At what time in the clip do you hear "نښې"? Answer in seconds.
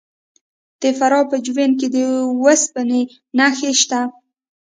3.37-3.71